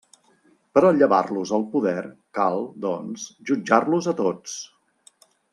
Per 0.77 0.81
a 0.87 0.93
llevar-los 0.99 1.51
el 1.57 1.67
poder, 1.75 2.01
cal, 2.39 2.65
doncs, 2.89 3.29
jutjar-los 3.51 4.13
a 4.15 4.19
tots. 4.25 4.57